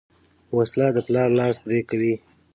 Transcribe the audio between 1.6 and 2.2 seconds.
پرې کوي